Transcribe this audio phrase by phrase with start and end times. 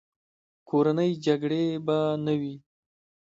[0.69, 2.55] کورنۍ جګړې به نه وې.